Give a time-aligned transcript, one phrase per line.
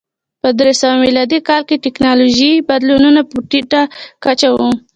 [0.41, 3.81] په درې سوه میلادي کال کې ټکنالوژیکي بدلونونه په ټیټه
[4.23, 4.57] کچه و.